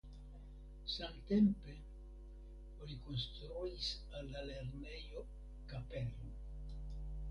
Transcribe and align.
Samtempe 0.95 1.73
oni 2.85 2.97
konstruis 3.05 3.93
al 4.19 4.35
la 4.35 4.45
lernejo 4.51 5.27
kapelon. 5.73 6.39